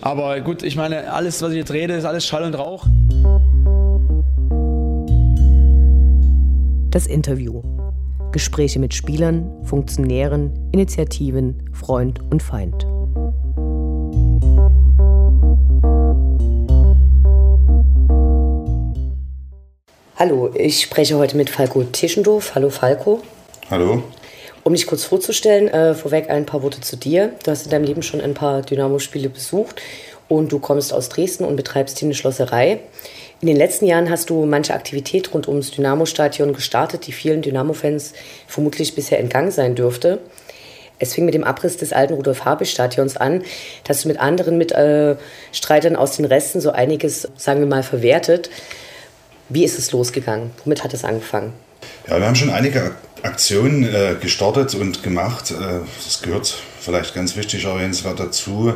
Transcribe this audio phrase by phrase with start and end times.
[0.00, 2.86] Aber gut, ich meine, alles, was ich jetzt rede, ist alles Schall und Rauch.
[6.90, 7.62] Das Interview.
[8.32, 12.86] Gespräche mit Spielern, Funktionären, Initiativen, Freund und Feind.
[20.16, 22.54] Hallo, ich spreche heute mit Falco Tischendorf.
[22.54, 23.22] Hallo Falco.
[23.70, 24.02] Hallo.
[24.68, 27.32] Um dich kurz vorzustellen, äh, vorweg ein paar Worte zu dir.
[27.42, 29.80] Du hast in deinem Leben schon ein paar Dynamo-Spiele besucht
[30.28, 32.80] und du kommst aus Dresden und betreibst hier eine Schlosserei.
[33.40, 38.12] In den letzten Jahren hast du manche Aktivität rund ums Dynamo-Stadion gestartet, die vielen Dynamo-Fans
[38.46, 40.18] vermutlich bisher entgangen sein dürfte.
[40.98, 43.44] Es fing mit dem Abriss des alten Rudolf-Habich-Stadions an,
[43.84, 48.50] dass du mit anderen Mitstreitern aus den Resten so einiges, sagen wir mal, verwertet.
[49.48, 50.50] Wie ist es losgegangen?
[50.62, 51.54] Womit hat es angefangen?
[52.08, 55.50] Ja, wir haben schon einige Aktionen äh, gestartet und gemacht.
[55.50, 58.72] Äh, das gehört vielleicht ganz wichtig erwähnenswert dazu,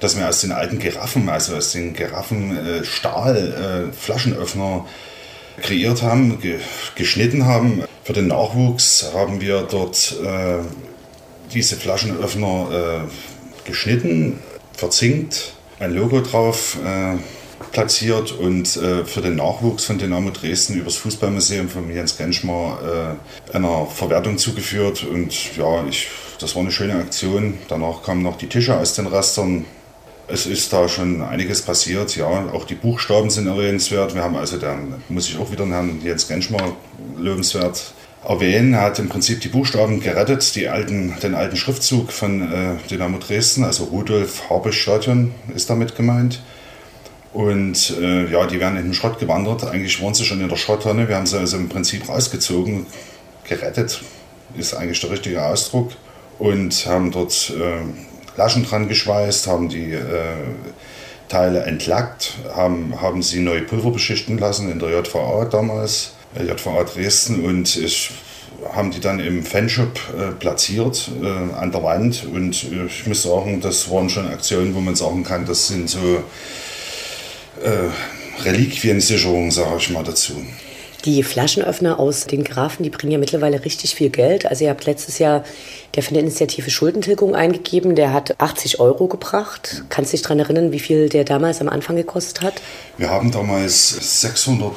[0.00, 4.86] dass wir aus den alten Giraffen, also aus den Giraffen äh, äh, Flaschenöffner
[5.60, 6.58] kreiert haben, ge
[6.94, 7.84] geschnitten haben.
[8.02, 10.64] Für den Nachwuchs haben wir dort äh,
[11.52, 14.38] diese Flaschenöffner äh, geschnitten,
[14.72, 16.78] verzinkt, ein Logo drauf
[17.72, 23.16] platziert und äh, für den Nachwuchs von Dynamo Dresden übers Fußballmuseum von Jens Genschmar
[23.52, 25.04] äh, einer Verwertung zugeführt.
[25.04, 26.08] Und ja, ich,
[26.40, 27.58] das war eine schöne Aktion.
[27.68, 29.64] Danach kamen noch die Tische aus den Restern.
[30.26, 32.26] Es ist da schon einiges passiert, ja.
[32.52, 34.14] Auch die Buchstaben sind erwähnenswert.
[34.14, 36.76] Wir haben also, dann muss ich auch wieder Herrn Jens Genschmar
[37.18, 37.92] lobenswert
[38.28, 38.74] erwähnen.
[38.74, 43.18] Er hat im Prinzip die Buchstaben gerettet, die alten, den alten Schriftzug von äh, Dynamo
[43.18, 46.40] Dresden, also Rudolf Habisch Stadion ist damit gemeint.
[47.32, 49.64] Und äh, ja, die werden in den Schrott gewandert.
[49.64, 51.08] Eigentlich waren sie schon in der Schrotttonne.
[51.08, 52.86] Wir haben sie also im Prinzip rausgezogen,
[53.44, 54.02] gerettet,
[54.56, 55.92] ist eigentlich der richtige Ausdruck.
[56.38, 60.02] Und haben dort äh, Laschen dran geschweißt, haben die äh,
[61.28, 66.84] Teile entlackt, haben, haben sie neu Pulver beschichten lassen in der JVA damals, äh, JVA
[66.84, 67.44] Dresden.
[67.44, 68.10] Und ich
[68.72, 72.26] haben die dann im Fanshop äh, platziert äh, an der Wand.
[72.32, 75.88] Und äh, ich muss sagen, das waren schon Aktionen, wo man sagen kann, das sind
[75.88, 76.22] so
[77.62, 80.34] äh, Reliquiensicherung, sage ich mal dazu.
[81.06, 84.44] Die Flaschenöffner aus den Grafen, die bringen ja mittlerweile richtig viel Geld.
[84.44, 85.44] Also ihr habt letztes Jahr
[85.94, 89.84] der von der Initiative Schuldentilgung eingegeben, der hat 80 Euro gebracht.
[89.88, 92.60] Kannst du dich daran erinnern, wie viel der damals am Anfang gekostet hat?
[92.98, 94.74] Wir haben damals 600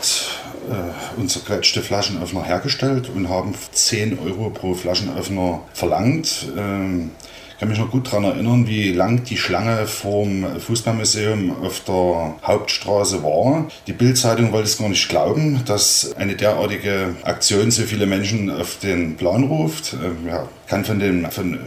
[0.70, 6.48] äh, zerquetschte Flaschenöffner hergestellt und haben 10 Euro pro Flaschenöffner verlangt.
[6.58, 7.12] Ähm,
[7.60, 13.24] kann mich noch gut daran erinnern, wie lang die Schlange vorm Fußballmuseum auf der Hauptstraße
[13.24, 13.68] war.
[13.88, 18.80] Die Bildzeitung wollte es gar nicht glauben, dass eine derartige Aktion so viele Menschen auf
[18.80, 19.94] den Plan ruft.
[19.94, 21.60] Ähm, ja, kann von den von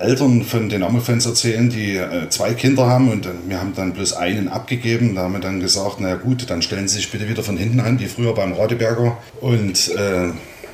[0.00, 4.14] Eltern von den Ammo-Fans erzählen, die äh, zwei Kinder haben und wir haben dann bloß
[4.14, 5.14] einen abgegeben.
[5.14, 7.80] Da haben wir dann gesagt, na gut, dann stellen Sie sich bitte wieder von hinten
[7.80, 9.16] an, wie früher beim Radeberger.
[9.40, 10.30] Und äh,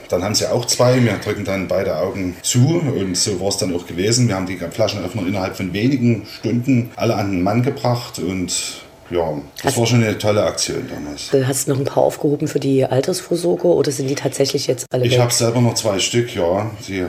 [0.08, 1.02] dann haben sie auch zwei.
[1.02, 4.28] Wir drücken dann beide Augen zu und so war es dann auch gewesen.
[4.28, 9.34] Wir haben die Flaschenöffner innerhalb von wenigen Stunden alle an den Mann gebracht und ja,
[9.56, 11.30] das hast, war schon eine tolle Aktion damals.
[11.46, 15.04] Hast du noch ein paar aufgehoben für die Altersvorsorge oder sind die tatsächlich jetzt alle
[15.04, 16.70] Ich habe selber noch zwei Stück, ja.
[16.88, 17.04] Die,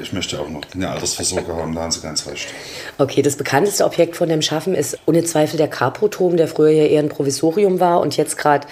[0.00, 2.48] ich möchte auch noch eine Altersvorsorge haben, da haben Sie ganz recht.
[2.98, 6.84] Okay, das bekannteste Objekt von dem Schaffen ist ohne Zweifel der Caproturm, der früher ja
[6.84, 8.66] eher ein Provisorium war und jetzt gerade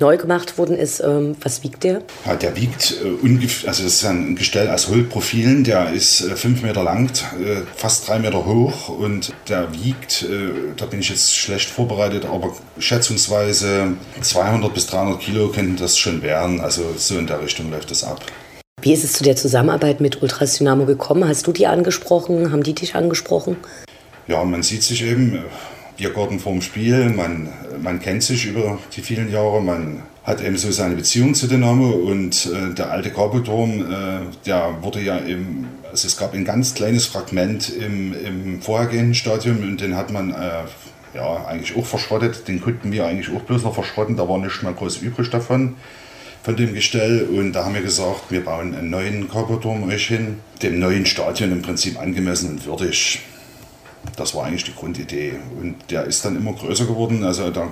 [0.00, 1.00] neu gemacht worden ist.
[1.00, 2.02] Ähm, was wiegt der?
[2.26, 6.36] Ja, der wiegt äh, ungefähr, also das ist ein Gestell aus Hohlprofilen, der ist äh,
[6.36, 7.10] fünf Meter lang,
[7.40, 12.24] äh, fast drei Meter hoch und der wiegt, äh, da bin ich jetzt schlecht vorbereitet,
[12.24, 16.60] aber schätzungsweise 200 bis 300 Kilo könnten das schon werden.
[16.60, 18.20] Also so in der Richtung läuft das ab.
[18.80, 21.28] Wie ist es zu der Zusammenarbeit mit Ultras Dynamo gekommen?
[21.28, 22.52] Hast du die angesprochen?
[22.52, 23.56] Haben die dich angesprochen?
[24.28, 25.42] Ja, man sieht sich eben
[25.98, 27.48] Biergarten vorm Spiel, man,
[27.82, 31.90] man kennt sich über die vielen Jahre, man hat eben so seine Beziehung zu Dynamo
[31.90, 36.74] und äh, der alte Carboturm, äh, der wurde ja im, also es gab ein ganz
[36.74, 40.64] kleines Fragment im, im vorhergehenden Stadion und den hat man äh,
[41.14, 44.62] ja eigentlich auch verschrottet, den konnten wir eigentlich auch bloß noch verschrotten, da war nicht
[44.62, 45.74] mehr groß übrig davon
[46.44, 50.38] von dem Gestell und da haben wir gesagt, wir bauen einen neuen Carboturm euch hin,
[50.62, 53.20] dem neuen Stadion im Prinzip angemessen und würdig.
[54.16, 55.34] Das war eigentlich die Grundidee.
[55.60, 57.24] Und der ist dann immer größer geworden.
[57.24, 57.68] Also, da,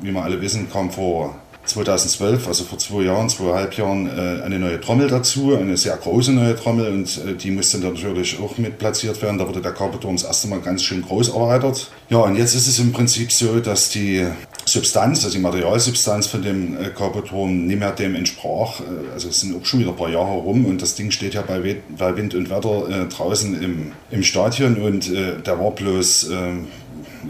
[0.00, 1.34] wie wir alle wissen, kam vor
[1.66, 6.32] 2012, also vor zwei Jahren, zweieinhalb Jahren, äh, eine neue Trommel dazu, eine sehr große
[6.32, 9.38] neue Trommel und äh, die musste dann natürlich auch mit platziert werden.
[9.38, 11.90] Da wurde der Carpeturm das erste Mal ganz schön groß erweitert.
[12.10, 14.26] Ja, und jetzt ist es im Prinzip so, dass die
[14.74, 18.80] Substanz, also die Materialsubstanz von dem äh, Carpeturm nicht mehr dem entsprach.
[19.12, 21.42] Also es sind auch schon wieder ein paar Jahre rum und das Ding steht ja
[21.42, 26.30] bei, Wind und Wetter draußen im, im Stadion und der war bloß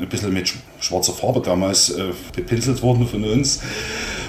[0.00, 3.60] ein bisschen mit schwarzer Farbe damals äh, bepinselt worden von uns.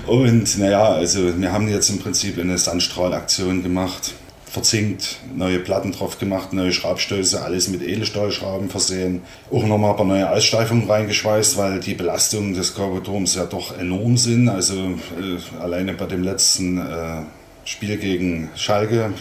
[0.07, 4.13] Und naja, also wir haben jetzt im Prinzip eine Sandstrahlaktion gemacht
[4.55, 9.21] verzinkt, neue Platten drauf gemacht, neue Schraubstöße, alles mit Edelstahlschrauben versehen.
[9.51, 14.15] Auch nochmal ein paar neue Aussteifungen reingeschweißt, weil die Belastungen des Cargoturms ja doch enorm
[14.15, 14.47] sind.
[14.47, 17.23] Also äh, alleine bei dem letzten äh,
[17.65, 19.11] Spiel gegen Schalke,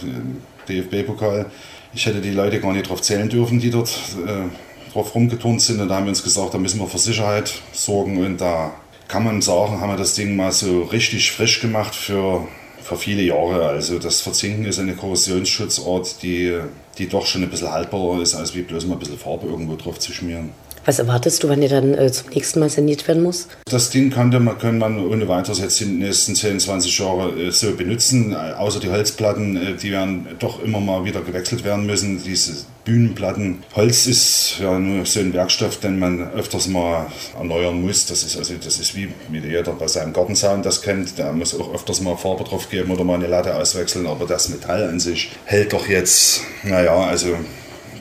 [0.69, 1.47] äh, DFB-Pokal,
[1.93, 3.91] ich hätte die Leute gar nicht drauf zählen dürfen, die dort
[4.25, 5.81] äh, drauf rumgeturnt sind.
[5.81, 8.25] Und da haben wir uns gesagt, da müssen wir für Sicherheit sorgen.
[8.25, 8.73] Und da
[9.09, 12.47] kann man sagen, haben wir das Ding mal so richtig frisch gemacht für
[12.85, 13.67] für viele Jahre.
[13.67, 16.61] Also das Verzinken ist eine Korrosionsschutzart, die,
[16.99, 19.77] die doch schon ein bisschen haltbarer ist, als wie bloß mal ein bisschen Farbe irgendwo
[19.77, 20.51] drauf zu schmieren.
[20.85, 23.49] Was erwartest du, wann der dann äh, zum nächsten Mal saniert werden muss?
[23.65, 27.39] Das Ding könnte man, kann man ohne weiteres jetzt in den nächsten 10, 20 Jahren
[27.39, 28.33] äh, so benutzen.
[28.33, 32.23] Äh, außer die Holzplatten, äh, die werden doch immer mal wieder gewechselt werden müssen.
[32.23, 32.53] Diese
[32.85, 33.63] Bühnenplatten.
[33.75, 37.07] Holz ist ja nur so ein Werkstoff, den man öfters mal
[37.39, 38.05] erneuern muss.
[38.05, 41.17] Das ist also das ist wie, wie jeder bei seinem Gartenzaun das kennt.
[41.17, 44.07] Der muss auch öfters mal Farbe drauf geben oder mal eine Latte auswechseln.
[44.07, 47.37] Aber das Metall an sich hält doch jetzt, naja, also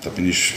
[0.04, 0.54] da bin ich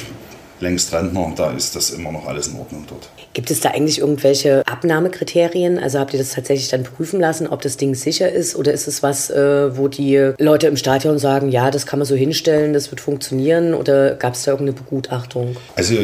[0.60, 3.08] längst Rentner, da ist das immer noch alles in Ordnung dort.
[3.34, 5.78] Gibt es da eigentlich irgendwelche Abnahmekriterien?
[5.78, 8.56] Also habt ihr das tatsächlich dann prüfen lassen, ob das Ding sicher ist?
[8.56, 12.06] Oder ist es was, äh, wo die Leute im Stadion sagen, ja, das kann man
[12.06, 13.74] so hinstellen, das wird funktionieren?
[13.74, 15.56] Oder gab es da irgendeine Begutachtung?
[15.74, 15.94] Also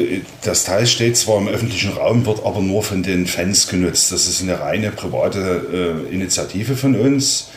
[0.43, 4.12] das Teil steht zwar im öffentlichen Raum, wird aber nur von den Fans genutzt.
[4.12, 7.49] Das ist eine reine private äh, Initiative von uns.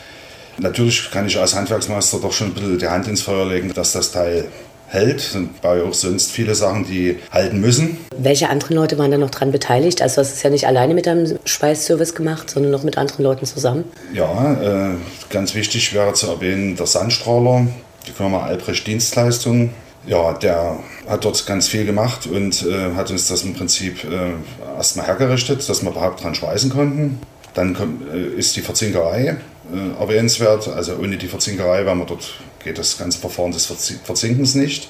[0.58, 3.92] Natürlich kann ich als Handwerksmeister doch schon ein bisschen die Hand ins Feuer legen, dass
[3.92, 4.46] das Teil
[4.88, 5.32] hält.
[5.36, 7.98] Und baue auch sonst viele Sachen, die halten müssen.
[8.18, 10.02] Welche anderen Leute waren da noch dran beteiligt?
[10.02, 13.24] Also hast du es ja nicht alleine mit deinem Schweißservice gemacht, sondern noch mit anderen
[13.24, 13.86] Leuten zusammen?
[14.14, 14.96] Ja, äh,
[15.30, 17.68] ganz wichtig wäre zu erwähnen der Sandstrahler,
[18.08, 19.72] die Firma Albrecht Dienstleistung.
[20.08, 20.78] Ja, der
[21.08, 24.34] hat dort ganz viel gemacht und äh, hat uns das im Prinzip äh,
[24.78, 27.20] erstmal hergerichtet, dass wir überhaupt dran schweißen konnten.
[27.56, 29.38] Dann kommt, äh, ist die Verzinkerei
[29.74, 30.68] äh, erwähnenswert.
[30.68, 32.36] Also ohne die Verzinkerei wären wir dort
[32.66, 33.68] geht das ganze Verfahren des
[34.04, 34.90] Verzinkens nicht.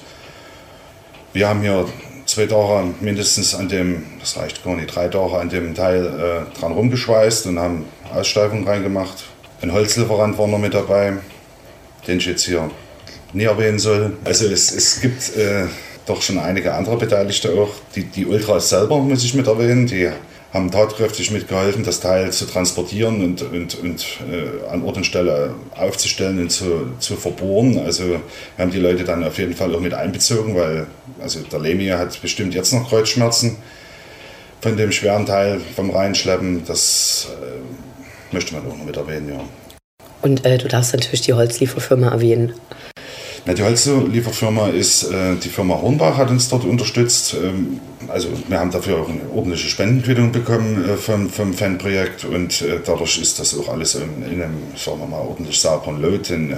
[1.34, 1.86] Wir haben hier
[2.24, 6.58] zwei Tage mindestens an dem, das reicht gar nicht, drei Tage an dem Teil äh,
[6.58, 9.24] dran rumgeschweißt und haben Aussteifung reingemacht.
[9.60, 11.18] Ein Holzlieferant war noch mit dabei,
[12.08, 12.70] den ich jetzt hier
[13.34, 14.16] nie erwähnen soll.
[14.24, 15.66] Also es, es gibt äh,
[16.06, 17.70] doch schon einige andere Beteiligte auch.
[17.94, 20.10] Die, die Ultras selber muss ich mit erwähnen, die
[20.56, 25.54] haben tatkräftig mitgeholfen, das Teil zu transportieren und, und, und äh, an Ort und Stelle
[25.76, 27.78] aufzustellen und zu, zu verbohren.
[27.78, 28.20] Also wir
[28.58, 30.86] haben die Leute dann auf jeden Fall auch mit einbezogen, weil
[31.20, 33.56] also der Lemi hat bestimmt jetzt noch Kreuzschmerzen
[34.60, 36.64] von dem schweren Teil vom Reinschleppen.
[36.66, 39.40] Das äh, möchte man auch noch mit erwähnen, ja.
[40.22, 42.54] Und äh, du darfst natürlich die Holzlieferfirma erwähnen.
[43.46, 47.34] Na, die Holzlieferfirma ist, äh, die Firma Hornbach hat uns dort unterstützt.
[47.34, 52.60] Ähm, also wir haben dafür auch eine ordentliche Spendenquittung bekommen äh, vom, vom Fanprojekt und
[52.62, 56.30] äh, dadurch ist das auch alles in, in einem, sagen wir mal, ordentlich sauberen Lot.
[56.30, 56.56] In, äh,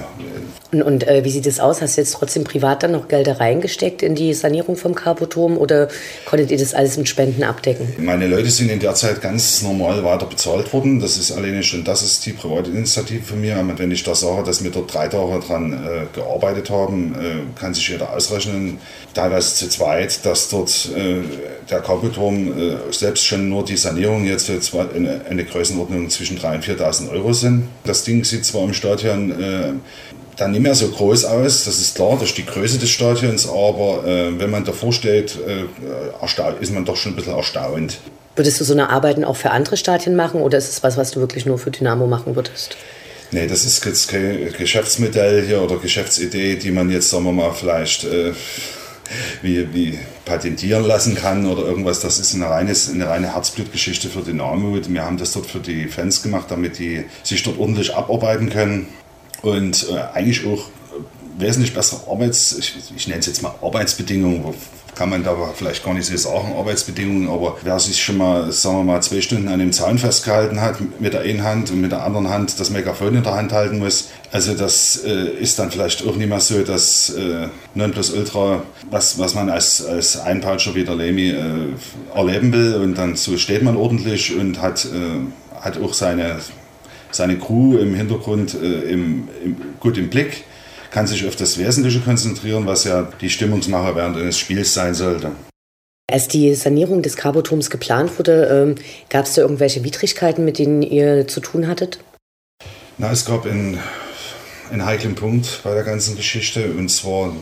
[0.71, 1.81] und, und äh, wie sieht es aus?
[1.81, 5.87] Hast du jetzt trotzdem privat dann noch Gelder reingesteckt in die Sanierung vom Carboturm oder
[6.25, 7.87] konntet ihr das alles mit Spenden abdecken?
[7.97, 10.99] Meine Leute sind in der Zeit ganz normal weiter bezahlt worden.
[10.99, 13.57] Das ist alleine schon, das ist die private Initiative von mir.
[13.59, 17.59] Und wenn ich da sage, dass wir dort drei Tage dran äh, gearbeitet haben, äh,
[17.59, 18.79] kann sich jeder ausrechnen,
[19.13, 21.21] teilweise zu zweit, dass dort äh,
[21.69, 26.65] der Carboturm äh, selbst schon nur die Sanierung jetzt eine, eine Größenordnung zwischen 3.000 und
[26.65, 27.67] 4.000 Euro sind.
[27.83, 29.81] Das Ding sieht zwar im Stadion
[30.37, 34.03] dann nicht mehr so groß aus, das ist klar, durch die Größe des Stadions, aber
[34.05, 35.37] wenn man davor steht,
[36.61, 37.99] ist man doch schon ein bisschen erstaunt.
[38.37, 41.11] Würdest du so eine Arbeiten auch für andere Stadien machen oder ist es was, was
[41.11, 42.77] du wirklich nur für Dynamo machen würdest?
[43.31, 47.53] Nee, das ist jetzt kein Geschäftsmodell hier oder Geschäftsidee, die man jetzt, sagen wir mal,
[47.53, 48.33] vielleicht äh,
[49.41, 51.99] wie, wie patentieren lassen kann oder irgendwas.
[51.99, 54.79] Das ist eine reine, eine reine Herzblutgeschichte für Dynamo.
[54.87, 58.87] Wir haben das dort für die Fans gemacht, damit die sich dort ordentlich abarbeiten können
[59.41, 60.65] und äh, eigentlich auch
[61.37, 64.53] wesentlich bessere Arbeits, ich, ich nenne es jetzt mal Arbeitsbedingungen,
[64.99, 68.79] kann man da vielleicht gar nicht so sagen, Arbeitsbedingungen, aber wer sich schon mal, sagen
[68.79, 71.93] wir mal, zwei Stunden an dem Zaun festgehalten hat, mit der einen Hand und mit
[71.93, 75.71] der anderen Hand das Megafon in der Hand halten muss, also das äh, ist dann
[75.71, 80.83] vielleicht auch nicht mehr so das äh, Nonplusultra, was, was man als, als Einpautscher wie
[80.83, 81.69] der Lemi äh,
[82.13, 86.39] erleben will und dann so steht man ordentlich und hat, äh, hat auch seine,
[87.11, 90.43] seine Crew im Hintergrund äh, im, im, gut im Blick
[90.91, 95.31] kann sich auf das Wesentliche konzentrieren, was ja die Stimmungsmacher während eines Spiels sein sollte.
[96.11, 100.81] Als die Sanierung des Carboturms geplant wurde, ähm, gab es da irgendwelche Widrigkeiten, mit denen
[100.81, 101.99] ihr zu tun hattet?
[102.97, 103.77] Na, es gab einen,
[104.71, 107.33] einen heiklen Punkt bei der ganzen Geschichte und zwar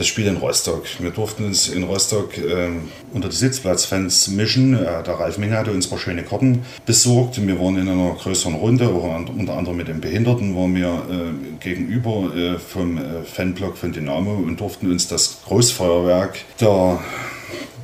[0.00, 0.84] das Spiel in Rostock.
[0.98, 2.70] Wir durften uns in Rostock äh,
[3.12, 4.72] unter die Sitzplatzfans mischen.
[4.72, 7.46] Äh, der Ralf Minge hatte uns ein paar schöne Karten besorgt.
[7.46, 12.34] Wir waren in einer größeren Runde, unter anderem mit den Behinderten, waren wir äh, gegenüber
[12.34, 16.98] äh, vom äh, Fanblock von Dynamo und durften uns das Großfeuerwerk der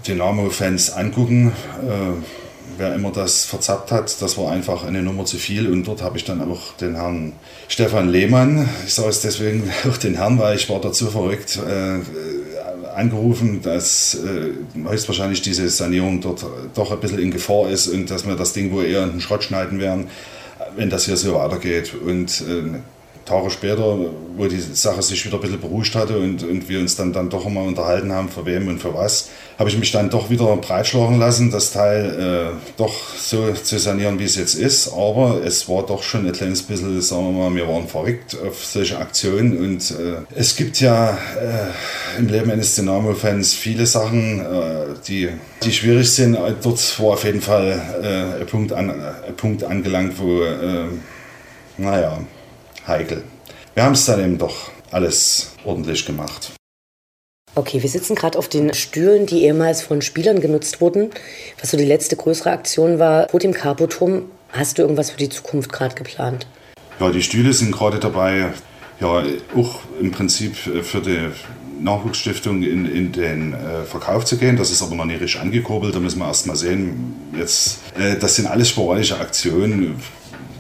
[0.09, 1.53] Dynamo-Fans angucken.
[2.79, 5.71] Wer immer das verzappt hat, das war einfach eine Nummer zu viel.
[5.71, 7.33] Und dort habe ich dann auch den Herrn
[7.69, 12.01] Stefan Lehmann, ich sage es deswegen auch den Herrn, weil ich war dazu verrückt, äh,
[12.95, 18.27] angerufen, dass äh, höchstwahrscheinlich diese Sanierung dort doch ein bisschen in Gefahr ist und dass
[18.27, 20.09] wir das Ding wohl eher in den Schrott schneiden werden,
[20.77, 21.93] wenn das hier so weitergeht.
[21.95, 22.79] Und äh,
[23.27, 23.99] Tage später,
[24.37, 27.29] wo die Sache sich wieder ein bisschen beruhigt hatte und, und wir uns dann, dann
[27.29, 29.29] doch mal unterhalten haben, für wem und für was,
[29.59, 34.19] habe ich mich dann doch wieder breitschlagen lassen, das Teil äh, doch so zu sanieren,
[34.19, 34.93] wie es jetzt ist.
[34.93, 38.65] Aber es war doch schon ein kleines bisschen, sagen wir mal, wir waren verrückt auf
[38.65, 44.95] solche Aktionen und äh, es gibt ja äh, im Leben eines Dynamo-Fans viele Sachen, äh,
[45.09, 45.31] die,
[45.63, 46.37] die schwierig sind.
[46.63, 50.85] Dort war auf jeden Fall äh, ein, Punkt an, ein Punkt angelangt, wo, äh,
[51.79, 52.19] naja,
[52.87, 53.23] heikel.
[53.75, 56.56] Wir haben es dann eben doch alles ordentlich gemacht.
[57.57, 61.09] Okay, wir sitzen gerade auf den Stühlen, die ehemals von Spielern genutzt wurden.
[61.59, 64.27] Was so die letzte größere Aktion war, vor dem Carpoturm.
[64.53, 66.47] Hast du irgendwas für die Zukunft gerade geplant?
[67.01, 68.53] Ja, die Stühle sind gerade dabei,
[69.01, 69.23] ja,
[69.57, 71.31] auch im Prinzip für die
[71.81, 74.59] Nachwuchsstiftung in, in den äh, Verkauf zu gehen.
[74.59, 75.95] Das ist aber noch nicht richtig angekurbelt.
[75.95, 77.15] Da müssen wir erst mal sehen.
[77.39, 79.99] Jetzt, äh, das sind alles sporadische Aktionen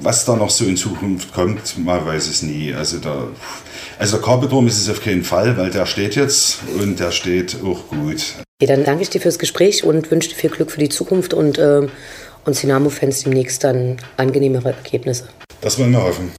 [0.00, 2.72] was da noch so in Zukunft kommt, man weiß es nie.
[2.72, 3.28] Also, da,
[3.98, 7.56] also der Carpeturm ist es auf keinen Fall, weil der steht jetzt und der steht
[7.64, 8.34] auch gut.
[8.60, 11.34] Okay, dann danke ich dir fürs Gespräch und wünsche dir viel Glück für die Zukunft
[11.34, 11.86] und äh,
[12.44, 15.28] uns Dynamo-Fans demnächst dann angenehmere Ergebnisse.
[15.60, 16.32] Das wollen wir hoffen.